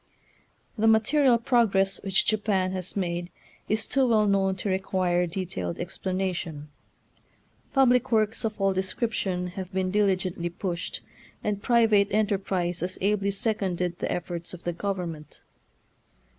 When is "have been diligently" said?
9.49-10.49